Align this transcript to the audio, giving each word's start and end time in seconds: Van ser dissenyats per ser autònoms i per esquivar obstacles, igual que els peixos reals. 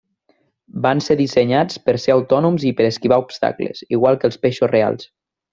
Van 0.85 1.01
ser 1.07 1.17
dissenyats 1.19 1.77
per 1.89 1.95
ser 2.05 2.15
autònoms 2.15 2.67
i 2.71 2.73
per 2.81 2.89
esquivar 2.95 3.23
obstacles, 3.27 3.87
igual 3.99 4.21
que 4.25 4.31
els 4.31 4.45
peixos 4.47 4.77
reals. 4.77 5.11